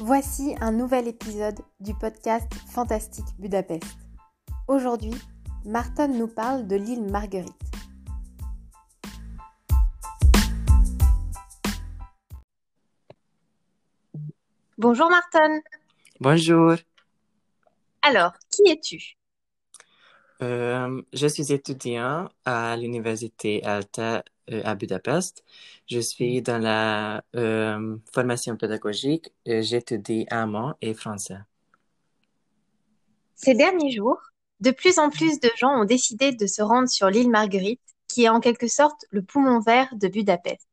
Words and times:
Voici 0.00 0.54
un 0.60 0.70
nouvel 0.70 1.08
épisode 1.08 1.58
du 1.80 1.92
podcast 1.92 2.46
Fantastique 2.72 3.26
Budapest. 3.40 3.98
Aujourd'hui, 4.68 5.14
Martin 5.64 6.06
nous 6.06 6.28
parle 6.28 6.68
de 6.68 6.76
l'île 6.76 7.02
Marguerite. 7.10 7.52
Bonjour 14.78 15.10
Martin. 15.10 15.58
Bonjour. 16.20 16.76
Alors, 18.02 18.34
qui 18.50 18.70
es-tu? 18.70 19.16
Euh, 20.42 21.02
je 21.12 21.26
suis 21.26 21.52
étudiant 21.52 22.28
à 22.44 22.76
l'université 22.76 23.64
Alta 23.64 24.22
à 24.64 24.74
Budapest. 24.74 25.44
Je 25.86 26.00
suis 26.00 26.42
dans 26.42 26.58
la 26.58 27.22
euh, 27.36 27.96
formation 28.12 28.56
pédagogique. 28.56 29.32
Euh, 29.48 29.62
J'étudie 29.62 30.26
allemand 30.30 30.74
et 30.80 30.94
français. 30.94 31.38
Ces 33.34 33.54
derniers 33.54 33.92
jours, 33.92 34.20
de 34.60 34.70
plus 34.70 34.98
en 34.98 35.10
plus 35.10 35.38
de 35.40 35.50
gens 35.56 35.80
ont 35.80 35.84
décidé 35.84 36.32
de 36.32 36.46
se 36.46 36.62
rendre 36.62 36.88
sur 36.88 37.08
l'île 37.08 37.30
Marguerite, 37.30 37.80
qui 38.08 38.24
est 38.24 38.28
en 38.28 38.40
quelque 38.40 38.68
sorte 38.68 39.04
le 39.10 39.22
poumon 39.22 39.60
vert 39.60 39.88
de 39.94 40.08
Budapest. 40.08 40.66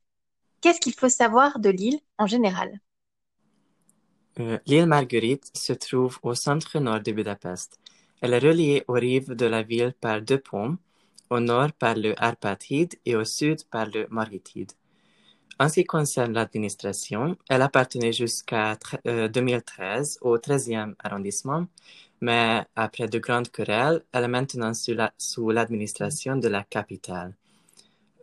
Qu'est-ce 0.61 0.79
qu'il 0.79 0.93
faut 0.93 1.09
savoir 1.09 1.59
de 1.59 1.69
l'île 1.69 1.99
en 2.17 2.25
général? 2.25 2.79
Euh, 4.39 4.57
L'île 4.65 4.87
Marguerite 4.87 5.49
se 5.55 5.73
trouve 5.73 6.17
au 6.23 6.33
centre-nord 6.33 7.01
de 7.01 7.11
Budapest. 7.11 7.79
Elle 8.21 8.33
est 8.33 8.39
reliée 8.39 8.83
aux 8.87 8.93
rives 8.93 9.33
de 9.33 9.45
la 9.45 9.61
ville 9.61 9.93
par 10.01 10.21
deux 10.21 10.39
ponts, 10.39 10.77
au 11.29 11.39
nord 11.39 11.71
par 11.73 11.95
le 11.95 12.13
Arpatide 12.21 12.95
et 13.05 13.15
au 13.15 13.25
sud 13.25 13.63
par 13.65 13.87
le 13.87 14.07
Margitide. 14.09 14.71
En 15.59 15.69
ce 15.69 15.75
qui 15.75 15.85
concerne 15.85 16.33
l'administration, 16.33 17.37
elle 17.49 17.61
appartenait 17.61 18.13
jusqu'à 18.13 18.75
tre- 18.75 18.99
euh, 19.07 19.27
2013 19.27 20.17
au 20.21 20.37
13e 20.37 20.95
arrondissement, 20.99 21.67
mais 22.21 22.65
après 22.75 23.07
de 23.07 23.19
grandes 23.19 23.49
querelles, 23.51 24.03
elle 24.13 24.25
est 24.25 24.27
maintenant 24.27 24.73
sous 24.73 24.93
la- 24.93 25.13
sous 25.17 25.49
l'administration 25.51 26.37
de 26.37 26.47
la 26.49 26.63
capitale. 26.63 27.35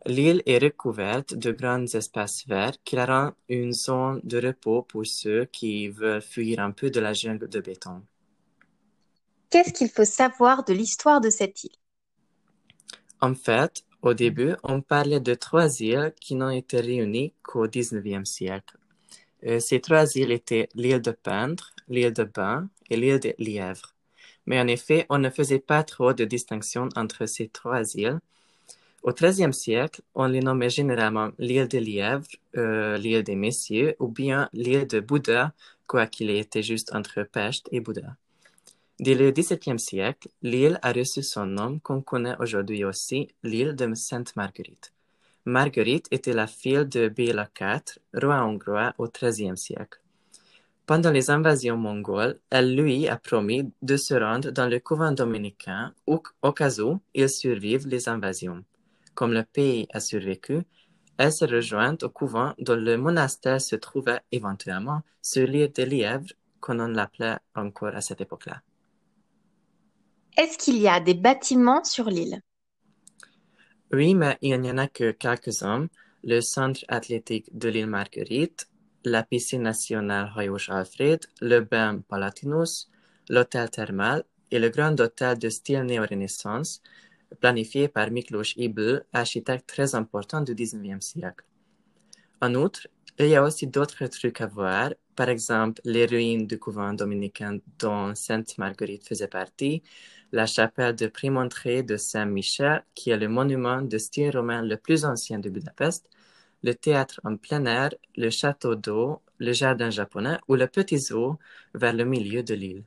L'île 0.07 0.43
est 0.47 0.59
recouverte 0.59 1.35
de 1.35 1.51
grands 1.53 1.87
espaces 1.87 2.47
verts 2.47 2.77
qui 2.85 2.97
la 2.97 3.07
rendent 3.07 3.35
une 3.49 3.73
zone 3.73 4.21
de 4.25 4.39
repos 4.47 4.83
pour 4.83 5.07
ceux 5.07 5.47
qui 5.47 5.89
veulent 5.89 6.23
fuir 6.23 6.61
un 6.61 6.71
peu 6.73 6.91
de 6.91 7.01
la 7.01 7.13
jungle 7.15 7.49
de 7.49 7.61
béton. 7.61 8.03
Qu'est-ce 9.51 9.73
qu'il 9.73 9.89
faut 9.89 10.05
savoir 10.05 10.65
de 10.65 10.73
l'histoire 10.73 11.21
de 11.21 11.31
cette 11.31 11.63
île? 11.63 11.77
En 13.23 13.35
fait, 13.37 13.85
au 14.03 14.15
début, 14.15 14.57
on 14.65 14.81
parlait 14.81 15.21
de 15.21 15.35
trois 15.35 15.81
îles 15.81 16.13
qui 16.21 16.35
n'ont 16.35 16.51
été 16.51 16.81
réunies 16.81 17.33
qu'au 17.45 17.69
19e 17.69 18.25
siècle. 18.25 18.77
Euh, 19.47 19.61
ces 19.61 19.81
trois 19.81 20.17
îles 20.17 20.33
étaient 20.33 20.69
l'île 20.75 21.01
de 21.01 21.13
Peintre, 21.13 21.73
l'île 21.89 22.13
de 22.13 22.25
Bain 22.25 22.69
et 22.91 22.97
l'île 22.97 23.21
de 23.21 23.33
Lièvre. 23.39 23.95
Mais 24.47 24.61
en 24.61 24.67
effet, 24.67 25.07
on 25.09 25.19
ne 25.19 25.31
faisait 25.31 25.61
pas 25.61 25.85
trop 25.85 26.13
de 26.13 26.25
distinction 26.25 26.89
entre 26.97 27.27
ces 27.27 27.47
trois 27.47 27.95
îles. 27.95 28.19
Au 29.05 29.13
XIIIe 29.13 29.55
siècle, 29.55 30.03
on 30.17 30.27
les 30.27 30.41
nommait 30.41 30.71
généralement 30.71 31.31
l'île 31.39 31.69
de 31.69 31.79
Lièvre, 31.79 32.27
euh, 32.57 32.99
l'île 32.99 33.23
des 33.23 33.37
Messieurs 33.37 33.95
ou 34.01 34.09
bien 34.09 34.49
l'île 34.53 34.89
de 34.89 34.99
Bouddha, 34.99 35.53
quoiqu'il 35.87 36.31
était 36.31 36.65
juste 36.65 36.93
entre 36.93 37.23
Pest 37.23 37.69
et 37.71 37.79
Bouddha. 37.79 38.17
Dès 39.01 39.15
le 39.15 39.31
XVIIe 39.31 39.79
siècle, 39.79 40.29
l'île 40.43 40.79
a 40.83 40.93
reçu 40.93 41.23
son 41.23 41.47
nom 41.47 41.79
qu'on 41.79 42.03
connaît 42.03 42.37
aujourd'hui 42.39 42.85
aussi, 42.85 43.29
l'île 43.43 43.75
de 43.75 43.93
Sainte-Marguerite. 43.95 44.93
Marguerite 45.45 46.07
était 46.11 46.35
la 46.35 46.47
fille 46.47 46.87
de 46.87 47.09
Béla 47.09 47.49
IV, 47.61 47.99
roi 48.15 48.45
hongrois 48.45 48.95
au 48.99 49.09
XIIIe 49.09 49.57
siècle. 49.57 50.01
Pendant 50.87 51.11
les 51.11 51.31
invasions 51.31 51.77
mongoles, 51.77 52.39
elle 52.51 52.77
lui 52.77 53.09
a 53.09 53.17
promis 53.17 53.73
de 53.81 53.97
se 53.97 54.15
rendre 54.15 54.51
dans 54.51 54.69
le 54.69 54.79
couvent 54.79 55.11
dominicain 55.11 55.95
au, 56.07 56.23
au 56.43 56.53
cas 56.53 56.79
où 56.81 57.01
il 57.15 57.29
survive 57.29 57.89
les 57.89 58.09
invasions. 58.09 58.63
Comme 59.15 59.33
le 59.33 59.43
pays 59.43 59.89
a 59.93 60.01
survécu, 60.01 60.61
elle 61.17 61.33
s'est 61.33 61.47
rejointe 61.47 62.03
au 62.03 62.11
couvent 62.11 62.53
dont 62.59 62.77
le 62.77 62.97
monastère 62.97 63.61
se 63.61 63.77
trouvait 63.77 64.21
éventuellement 64.31 65.03
sur 65.23 65.47
l'île 65.47 65.73
de 65.73 65.83
Lièvre, 65.83 66.27
qu'on 66.61 66.75
l'appelait 66.75 67.39
encore 67.55 67.95
à 67.95 68.01
cette 68.01 68.21
époque-là. 68.21 68.63
Est-ce 70.37 70.57
qu'il 70.57 70.79
y 70.79 70.89
a 70.89 70.99
des 70.99 71.15
bâtiments 71.15 71.85
sur 71.85 72.09
l'île? 72.09 72.41
Oui, 73.93 74.15
mais 74.15 74.39
il 74.41 74.59
n'y 74.61 74.71
en 74.71 74.79
a 74.79 74.89
que 74.89 75.11
quelques-uns. 75.11 75.89
Le 76.25 76.41
centre 76.41 76.85
athlétique 76.89 77.51
de 77.57 77.69
l'île 77.69 77.89
Marguerite, 77.89 78.69
la 79.05 79.25
piscine 79.25 79.63
nationale 79.63 80.33
Hajós 80.35 80.71
Alfred, 80.71 81.27
le 81.41 81.61
bain 81.61 82.01
Palatinus, 82.09 82.89
l'hôtel 83.29 83.69
thermal 83.69 84.25
et 84.51 84.59
le 84.59 84.69
grand 84.71 84.99
hôtel 85.01 85.39
de 85.39 85.49
style 85.49 85.83
néo-renaissance, 85.83 86.81
planifié 87.41 87.89
par 87.89 88.11
Miklos 88.11 88.55
Ibl, 88.57 89.05
architecte 89.13 89.67
très 89.67 89.95
important 89.95 90.41
du 90.41 90.55
19e 90.55 91.01
siècle. 91.01 91.45
En 92.41 92.55
outre, 92.55 92.87
il 93.19 93.27
y 93.27 93.37
a 93.37 93.43
aussi 93.43 93.67
d'autres 93.67 94.07
trucs 94.07 94.41
à 94.41 94.47
voir, 94.47 94.93
par 95.17 95.29
exemple 95.29 95.81
les 95.85 96.07
ruines 96.07 96.47
du 96.47 96.59
couvent 96.59 96.93
dominicain 96.95 97.59
dont 97.79 98.15
Sainte 98.15 98.59
Marguerite 98.59 99.07
faisait 99.07 99.29
partie, 99.29 99.83
la 100.33 100.47
chapelle 100.47 100.97
de 100.97 101.07
Prémontré 101.07 101.83
de 101.83 101.97
Saint-Michel, 101.97 102.85
qui 102.95 103.11
est 103.11 103.17
le 103.19 103.29
monument 103.29 103.83
de 103.83 103.99
style 103.99 104.31
romain 104.37 104.63
le 104.63 104.77
plus 104.77 105.05
ancien 105.05 105.39
de 105.39 105.51
Budapest, 105.51 106.09
le 106.63 106.75
théâtre 106.75 107.21
en 107.25 107.37
plein 107.37 107.65
air, 107.67 107.91
le 108.17 108.31
château 108.31 108.75
d'eau, 108.77 109.21
le 109.39 109.53
jardin 109.53 109.91
japonais 109.91 110.39
ou 110.49 110.55
le 110.57 110.67
petit 110.69 110.99
zoo 110.99 111.39
vers 111.75 111.93
le 111.93 112.05
milieu 112.05 112.43
de 112.43 112.55
l'île. 112.55 112.85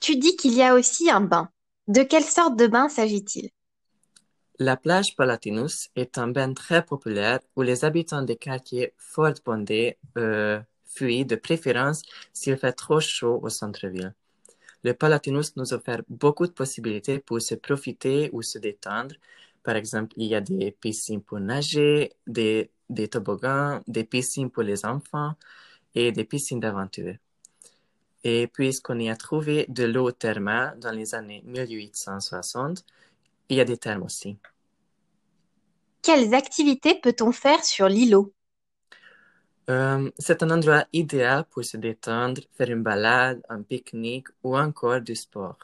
Tu 0.00 0.16
dis 0.16 0.36
qu'il 0.36 0.52
y 0.54 0.62
a 0.62 0.74
aussi 0.74 1.10
un 1.10 1.22
bain. 1.22 1.50
De 1.88 2.02
quelle 2.02 2.24
sorte 2.24 2.56
de 2.58 2.66
bain 2.66 2.88
s'agit-il? 2.90 3.50
La 4.62 4.76
plage 4.76 5.16
Palatinus 5.16 5.88
est 5.96 6.18
un 6.18 6.28
bain 6.28 6.52
très 6.52 6.84
populaire 6.84 7.40
où 7.56 7.62
les 7.62 7.82
habitants 7.86 8.20
des 8.20 8.36
quartiers 8.36 8.92
fort 8.98 9.32
bondés 9.42 9.96
euh, 10.18 10.60
fuient 10.84 11.24
de 11.24 11.36
préférence 11.36 12.02
s'il 12.34 12.58
fait 12.58 12.74
trop 12.74 13.00
chaud 13.00 13.40
au 13.42 13.48
centre-ville. 13.48 14.14
Le 14.84 14.92
Palatinus 14.92 15.56
nous 15.56 15.72
offre 15.72 16.02
beaucoup 16.10 16.46
de 16.46 16.52
possibilités 16.52 17.20
pour 17.20 17.40
se 17.40 17.54
profiter 17.54 18.28
ou 18.34 18.42
se 18.42 18.58
détendre. 18.58 19.14
Par 19.62 19.76
exemple, 19.76 20.12
il 20.18 20.26
y 20.26 20.34
a 20.34 20.42
des 20.42 20.72
piscines 20.72 21.22
pour 21.22 21.40
nager, 21.40 22.12
des, 22.26 22.70
des 22.90 23.08
toboggans, 23.08 23.80
des 23.88 24.04
piscines 24.04 24.50
pour 24.50 24.62
les 24.62 24.84
enfants 24.84 25.36
et 25.94 26.12
des 26.12 26.24
piscines 26.24 26.60
d'aventure. 26.60 27.14
Et 28.24 28.46
puisqu'on 28.46 28.98
y 28.98 29.08
a 29.08 29.16
trouvé 29.16 29.64
de 29.70 29.84
l'eau 29.84 30.12
thermale 30.12 30.78
dans 30.78 30.92
les 30.92 31.14
années 31.14 31.42
1860, 31.46 32.84
il 33.50 33.56
y 33.56 33.60
a 33.60 33.64
des 33.64 33.76
thermes 33.76 34.04
aussi. 34.04 34.38
Quelles 36.02 36.34
activités 36.34 36.94
peut-on 36.94 37.32
faire 37.32 37.62
sur 37.64 37.88
l'îlot? 37.88 38.32
Euh, 39.68 40.10
c'est 40.18 40.42
un 40.42 40.50
endroit 40.50 40.86
idéal 40.92 41.44
pour 41.50 41.64
se 41.64 41.76
détendre, 41.76 42.40
faire 42.56 42.70
une 42.70 42.82
balade, 42.82 43.42
un 43.48 43.62
pique-nique 43.62 44.28
ou 44.42 44.56
encore 44.56 45.00
du 45.00 45.14
sport. 45.14 45.58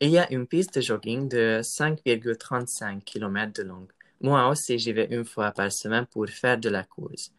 Il 0.00 0.10
y 0.10 0.18
a 0.18 0.32
une 0.32 0.46
piste 0.46 0.76
de 0.76 0.80
jogging 0.80 1.28
de 1.28 1.60
5,35 1.62 3.04
km 3.04 3.52
de 3.52 3.62
long. 3.68 3.86
Moi 4.20 4.48
aussi, 4.48 4.78
j'y 4.78 4.92
vais 4.92 5.08
une 5.10 5.24
fois 5.24 5.50
par 5.52 5.70
semaine 5.70 6.06
pour 6.06 6.26
faire 6.28 6.58
de 6.58 6.70
la 6.70 6.84
course. 6.84 7.32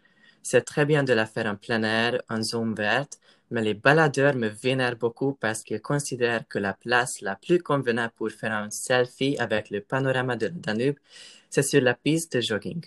C'est 0.44 0.62
très 0.62 0.86
bien 0.86 1.04
de 1.04 1.14
la 1.14 1.26
faire 1.26 1.48
en 1.48 1.56
plein 1.56 1.84
air, 1.84 2.22
en 2.30 2.42
zone 2.42 2.74
verte, 2.74 3.20
mais 3.52 3.62
les 3.62 3.74
baladeurs 3.76 4.36
me 4.36 4.48
vénèrent 4.48 4.96
beaucoup 4.96 5.34
parce 5.34 5.64
qu'ils 5.64 5.82
considèrent 5.82 6.48
que 6.48 6.60
la 6.60 6.74
place 6.74 7.22
la 7.22 7.36
plus 7.36 7.62
convenable 7.62 8.14
pour 8.16 8.32
faire 8.32 8.54
un 8.54 8.70
selfie 8.72 9.38
avec 9.38 9.70
le 9.70 9.82
panorama 9.82 10.36
de 10.36 10.48
la 10.48 10.52
Danube, 10.52 10.98
c'est 11.50 11.64
sur 11.64 11.82
la 11.82 11.94
piste 11.94 12.38
de 12.38 12.42
jogging 12.42 12.82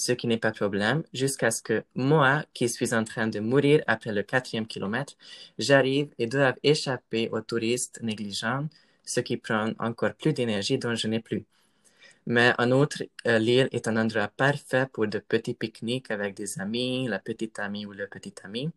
ce 0.00 0.12
qui 0.12 0.26
n'est 0.26 0.38
pas 0.38 0.52
problème, 0.52 1.02
jusqu'à 1.12 1.50
ce 1.50 1.62
que 1.62 1.84
moi, 1.94 2.44
qui 2.54 2.68
suis 2.70 2.94
en 2.94 3.04
train 3.04 3.26
de 3.28 3.38
mourir 3.38 3.82
après 3.86 4.12
le 4.12 4.22
quatrième 4.22 4.66
kilomètre, 4.66 5.14
j'arrive 5.58 6.08
et 6.18 6.26
dois 6.26 6.54
échapper 6.62 7.28
aux 7.32 7.42
touristes 7.42 8.00
négligents, 8.02 8.66
ce 9.04 9.20
qui 9.20 9.36
prend 9.36 9.72
encore 9.78 10.14
plus 10.14 10.32
d'énergie 10.32 10.78
dont 10.78 10.94
je 10.94 11.06
n'ai 11.06 11.20
plus. 11.20 11.44
Mais 12.26 12.52
en 12.58 12.70
outre, 12.72 13.02
euh, 13.26 13.38
l'île 13.38 13.68
est 13.72 13.88
un 13.88 13.96
endroit 13.98 14.28
parfait 14.28 14.86
pour 14.92 15.06
de 15.06 15.18
petits 15.18 15.54
pique-niques 15.54 16.10
avec 16.10 16.34
des 16.34 16.60
amis, 16.60 17.06
la 17.08 17.18
petite 17.18 17.58
amie 17.58 17.84
ou 17.86 17.92
le 17.92 18.06
petit 18.06 18.34
ami. 18.44 18.70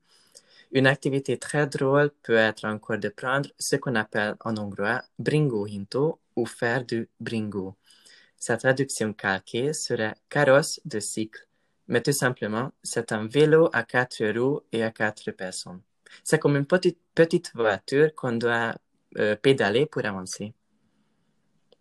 Une 0.73 0.87
activité 0.87 1.37
très 1.37 1.67
drôle 1.67 2.09
peut 2.23 2.35
être 2.35 2.65
encore 2.65 2.97
de 2.97 3.09
prendre 3.09 3.47
ce 3.59 3.75
qu'on 3.75 3.93
appelle 3.93 4.35
en 4.43 4.57
hongrois 4.57 5.03
bringo 5.19 5.67
hinto 5.67 6.19
ou 6.35 6.47
faire 6.47 6.83
du 6.83 7.07
bringo. 7.19 7.75
Sa 8.37 8.57
traduction 8.57 9.13
calquée 9.13 9.71
serait 9.73 10.15
carrosse 10.29 10.81
de 10.83 10.99
cycle, 10.99 11.47
mais 11.87 12.01
tout 12.01 12.11
simplement, 12.11 12.71
c'est 12.81 13.11
un 13.11 13.27
vélo 13.27 13.69
à 13.71 13.83
quatre 13.83 14.25
roues 14.35 14.61
et 14.71 14.83
à 14.83 14.89
quatre 14.89 15.29
personnes. 15.29 15.81
C'est 16.23 16.39
comme 16.39 16.55
une 16.55 16.65
petite, 16.65 16.99
petite 17.13 17.51
voiture 17.53 18.13
qu'on 18.15 18.33
doit 18.33 18.75
euh, 19.19 19.35
pédaler 19.35 19.85
pour 19.85 20.03
avancer. 20.03 20.55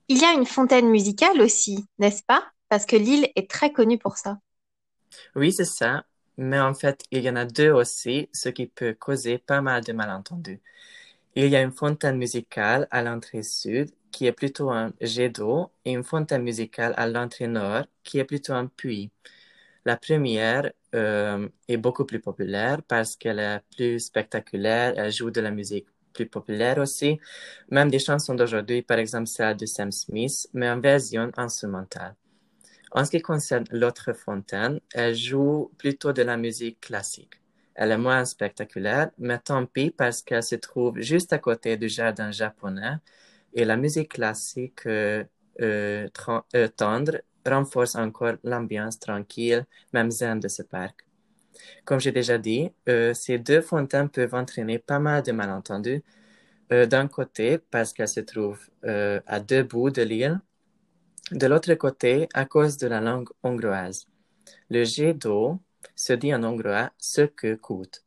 Il 0.08 0.18
y 0.18 0.24
a 0.24 0.34
une 0.34 0.44
fontaine 0.44 0.90
musicale 0.90 1.40
aussi, 1.40 1.86
n'est-ce 1.98 2.22
pas? 2.24 2.44
Parce 2.68 2.84
que 2.84 2.96
l'île 2.96 3.30
est 3.36 3.48
très 3.48 3.72
connue 3.72 3.98
pour 3.98 4.18
ça. 4.18 4.38
Oui, 5.34 5.50
c'est 5.52 5.64
ça, 5.64 6.04
mais 6.42 6.60
en 6.60 6.74
fait, 6.74 7.04
il 7.10 7.22
y 7.22 7.30
en 7.30 7.36
a 7.36 7.44
deux 7.44 7.70
aussi, 7.70 8.28
ce 8.32 8.48
qui 8.48 8.66
peut 8.66 8.94
causer 8.94 9.38
pas 9.38 9.60
mal 9.60 9.84
de 9.84 9.92
malentendus. 9.92 10.60
Il 11.36 11.48
y 11.48 11.56
a 11.56 11.62
une 11.62 11.72
fontaine 11.72 12.18
musicale 12.18 12.88
à 12.90 13.02
l'entrée 13.02 13.42
sud 13.42 13.90
qui 14.10 14.26
est 14.26 14.32
plutôt 14.32 14.70
un 14.70 14.92
jet 15.00 15.30
d'eau 15.30 15.70
et 15.84 15.92
une 15.92 16.04
fontaine 16.04 16.42
musicale 16.42 16.94
à 16.96 17.08
l'entrée 17.08 17.46
nord 17.48 17.86
qui 18.04 18.18
est 18.18 18.24
plutôt 18.24 18.54
un 18.54 18.66
puits. 18.66 19.10
La 19.84 19.96
première 19.96 20.72
euh, 20.94 21.48
est 21.68 21.76
beaucoup 21.78 22.04
plus 22.04 22.20
populaire 22.20 22.82
parce 22.84 23.16
qu'elle 23.16 23.38
est 23.40 23.60
plus 23.76 24.00
spectaculaire, 24.00 24.94
elle 24.96 25.12
joue 25.12 25.30
de 25.30 25.40
la 25.40 25.50
musique 25.50 25.86
plus 26.12 26.26
populaire 26.26 26.78
aussi, 26.78 27.18
même 27.70 27.90
des 27.90 27.98
chansons 27.98 28.34
d'aujourd'hui, 28.34 28.82
par 28.82 28.98
exemple 28.98 29.26
celle 29.28 29.56
de 29.56 29.66
Sam 29.66 29.92
Smith, 29.92 30.48
mais 30.54 30.70
en 30.70 30.80
version 30.80 31.30
instrumentale. 31.36 32.14
En 32.94 33.04
ce 33.06 33.10
qui 33.10 33.22
concerne 33.22 33.64
l'autre 33.70 34.12
fontaine, 34.12 34.78
elle 34.92 35.14
joue 35.14 35.70
plutôt 35.78 36.12
de 36.12 36.22
la 36.22 36.36
musique 36.36 36.80
classique. 36.80 37.40
Elle 37.74 37.90
est 37.90 37.98
moins 37.98 38.24
spectaculaire, 38.26 39.10
mais 39.18 39.38
tant 39.38 39.64
pis 39.64 39.90
parce 39.90 40.20
qu'elle 40.22 40.42
se 40.42 40.56
trouve 40.56 41.00
juste 41.00 41.32
à 41.32 41.38
côté 41.38 41.78
du 41.78 41.88
jardin 41.88 42.30
japonais 42.30 42.96
et 43.54 43.64
la 43.64 43.78
musique 43.78 44.12
classique 44.12 44.86
euh, 44.86 45.24
euh, 45.60 46.08
euh, 46.54 46.68
tendre 46.68 47.22
renforce 47.46 47.94
encore 47.96 48.34
l'ambiance 48.44 48.98
tranquille, 48.98 49.64
même 49.94 50.10
zen 50.10 50.38
de 50.38 50.48
ce 50.48 50.62
parc. 50.62 51.06
Comme 51.84 52.00
j'ai 52.00 52.12
déjà 52.12 52.38
dit, 52.38 52.70
ces 53.14 53.38
deux 53.38 53.60
fontaines 53.60 54.08
peuvent 54.08 54.34
entraîner 54.34 54.78
pas 54.78 54.98
mal 54.98 55.22
de 55.22 55.32
malentendus. 55.32 56.02
D'un 56.70 57.08
côté, 57.08 57.58
parce 57.58 57.92
qu'elles 57.92 58.08
se 58.08 58.20
trouvent 58.20 58.64
à 58.82 59.40
deux 59.40 59.62
bouts 59.62 59.90
de 59.90 60.02
l'île, 60.02 60.40
de 61.32 61.46
l'autre 61.46 61.74
côté, 61.74 62.28
à 62.34 62.44
cause 62.44 62.76
de 62.76 62.86
la 62.86 63.00
langue 63.00 63.30
hongroise. 63.42 64.06
Le 64.70 64.84
jet 64.84 65.14
d'eau 65.14 65.58
se 65.96 66.12
dit 66.12 66.34
en 66.34 66.44
hongrois 66.44 66.90
ce 66.98 67.22
que 67.22 67.54
coûte, 67.54 68.04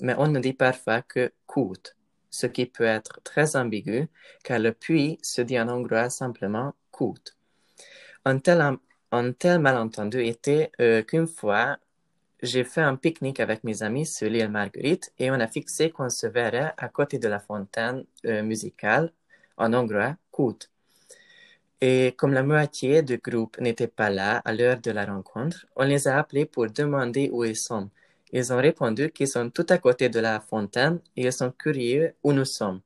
mais 0.00 0.14
on 0.16 0.28
ne 0.28 0.40
dit 0.40 0.54
parfois 0.54 1.02
que 1.02 1.32
coûte, 1.46 1.96
ce 2.30 2.46
qui 2.46 2.66
peut 2.66 2.84
être 2.84 3.20
très 3.24 3.56
ambigu 3.56 4.08
car 4.42 4.58
le 4.58 4.72
puits 4.72 5.18
se 5.22 5.42
dit 5.42 5.60
en 5.60 5.68
hongrois 5.68 6.08
simplement 6.08 6.74
coûte. 6.90 7.36
Un 8.24 8.38
tel, 8.38 9.58
malentendu 9.58 10.24
était 10.24 10.72
euh, 10.80 11.02
qu'une 11.02 11.26
fois, 11.26 11.76
j'ai 12.42 12.64
fait 12.64 12.80
un 12.80 12.96
pique-nique 12.96 13.40
avec 13.40 13.64
mes 13.64 13.82
amis 13.82 14.06
sur 14.06 14.30
l'île 14.30 14.48
Marguerite 14.48 15.12
et 15.18 15.30
on 15.30 15.34
a 15.34 15.46
fixé 15.46 15.90
qu'on 15.90 16.08
se 16.08 16.26
verrait 16.26 16.72
à 16.78 16.88
côté 16.88 17.18
de 17.18 17.28
la 17.28 17.38
fontaine 17.38 18.04
euh, 18.24 18.42
musicale 18.42 19.12
en 19.58 19.74
hongrois 19.74 20.16
coûte. 20.30 20.71
Et 21.84 22.14
comme 22.16 22.32
la 22.32 22.44
moitié 22.44 23.02
du 23.02 23.18
groupe 23.18 23.58
n'était 23.58 23.88
pas 23.88 24.08
là 24.08 24.36
à 24.44 24.52
l'heure 24.52 24.78
de 24.80 24.92
la 24.92 25.04
rencontre, 25.04 25.66
on 25.74 25.82
les 25.82 26.06
a 26.06 26.16
appelés 26.16 26.46
pour 26.46 26.68
demander 26.70 27.28
où 27.32 27.42
ils 27.42 27.56
sont. 27.56 27.90
Ils 28.32 28.52
ont 28.52 28.58
répondu 28.58 29.10
qu'ils 29.10 29.26
sont 29.26 29.50
tout 29.50 29.66
à 29.68 29.78
côté 29.78 30.08
de 30.08 30.20
la 30.20 30.38
fontaine 30.38 31.00
et 31.16 31.24
ils 31.24 31.32
sont 31.32 31.50
curieux 31.50 32.14
où 32.22 32.32
nous 32.32 32.44
sommes. 32.44 32.82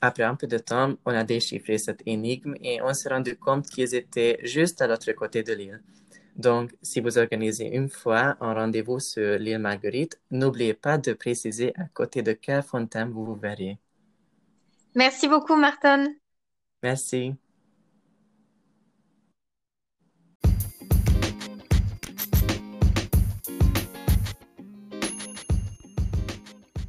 Après 0.00 0.22
un 0.22 0.34
peu 0.34 0.46
de 0.46 0.56
temps, 0.56 0.94
on 1.04 1.12
a 1.12 1.24
déchiffré 1.24 1.76
cette 1.76 2.02
énigme 2.06 2.54
et 2.62 2.80
on 2.80 2.94
s'est 2.94 3.10
rendu 3.10 3.36
compte 3.36 3.66
qu'ils 3.68 3.94
étaient 3.94 4.38
juste 4.44 4.80
à 4.80 4.86
l'autre 4.86 5.12
côté 5.12 5.42
de 5.42 5.52
l'île. 5.52 5.82
Donc, 6.34 6.70
si 6.80 7.00
vous 7.00 7.18
organisez 7.18 7.66
une 7.66 7.90
fois 7.90 8.38
un 8.40 8.54
rendez-vous 8.54 8.98
sur 8.98 9.38
l'île 9.38 9.58
Marguerite, 9.58 10.18
n'oubliez 10.30 10.72
pas 10.72 10.96
de 10.96 11.12
préciser 11.12 11.74
à 11.76 11.84
côté 11.92 12.22
de 12.22 12.32
quelle 12.32 12.62
fontaine 12.62 13.10
vous 13.10 13.26
vous 13.26 13.36
verriez. 13.36 13.76
Merci 14.94 15.28
beaucoup, 15.28 15.54
Martin. 15.54 16.14
Merci. 16.82 17.34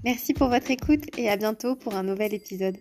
Merci 0.04 0.34
pour 0.34 0.50
votre 0.50 0.70
écoute 0.70 1.06
et 1.18 1.30
à 1.30 1.38
bientôt 1.38 1.76
pour 1.76 1.96
un 1.96 2.04
nouvel 2.04 2.34
épisode. 2.34 2.78